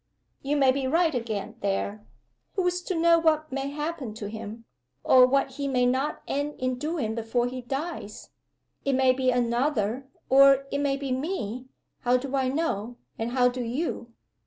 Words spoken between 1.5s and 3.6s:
there. Who's to know what